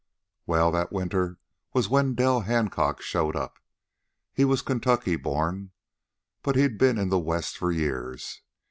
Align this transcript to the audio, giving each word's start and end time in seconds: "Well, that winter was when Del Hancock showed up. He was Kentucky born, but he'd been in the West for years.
"Well, 0.47 0.71
that 0.71 0.91
winter 0.91 1.37
was 1.73 1.87
when 1.87 2.15
Del 2.15 2.39
Hancock 2.41 3.03
showed 3.03 3.35
up. 3.35 3.59
He 4.33 4.43
was 4.43 4.63
Kentucky 4.63 5.15
born, 5.15 5.73
but 6.41 6.55
he'd 6.55 6.79
been 6.79 6.97
in 6.97 7.09
the 7.09 7.19
West 7.19 7.55
for 7.55 7.71
years. 7.71 8.41